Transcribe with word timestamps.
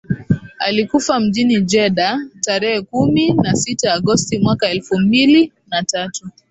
Alikufa 0.59 1.19
mjini 1.19 1.61
Jeddah 1.61 2.19
tarehe 2.41 2.81
kumi 2.81 3.33
na 3.33 3.55
sita 3.55 3.93
Agosti 3.93 4.39
mwaka 4.39 4.69
elfu 4.69 4.99
mbili 4.99 5.53
na 5.69 5.83
tatu 5.83 6.29